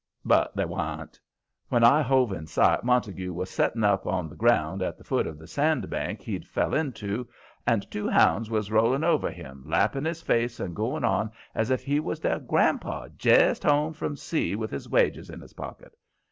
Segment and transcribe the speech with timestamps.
[0.25, 1.19] But they wan't.
[1.69, 5.27] When I hove in sight Montague was setting up on the ground at the foot
[5.27, 7.27] of the sand bank he'd fell into,
[7.67, 11.69] and the two hounds was rolling over him, lapping his face and going on as
[11.69, 15.95] if he was their grandpa jest home from sea with his wages in his pocket.